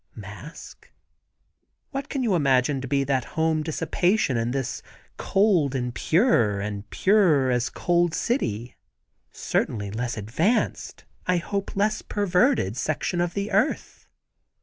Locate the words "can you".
2.09-2.33